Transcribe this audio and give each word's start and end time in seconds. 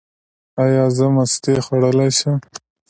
ایا 0.63 0.85
زه 0.97 1.05
مستې 1.15 1.53
خوړلی 1.65 2.09
شم؟ 2.17 2.35